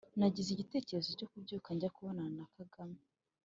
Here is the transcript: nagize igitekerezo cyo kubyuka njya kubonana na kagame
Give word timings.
nagize 0.19 0.49
igitekerezo 0.51 1.09
cyo 1.19 1.27
kubyuka 1.31 1.69
njya 1.75 1.93
kubonana 1.95 2.31
na 2.37 2.45
kagame 2.55 2.99